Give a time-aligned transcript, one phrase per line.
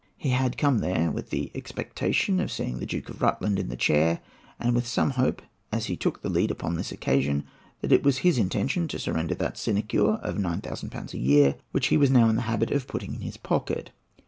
[0.17, 3.75] He had come there with the expectation of seeing the Duke of Rutland in the
[3.75, 4.19] chair;
[4.59, 7.43] and with some hopes, as he took the lead upon this occasion,
[7.81, 11.97] that it was his intention to surrender that sinecure of 9,000£ a year which he
[11.97, 13.91] was now in the habit of putting in his pocket.